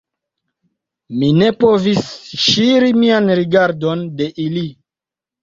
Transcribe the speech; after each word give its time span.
Mi 1.17 1.29
ne 1.41 1.49
povis 1.63 2.07
ŝiri 2.45 2.91
mian 3.03 3.31
rigardon 3.41 4.03
de 4.19 4.33
ili. 4.49 4.67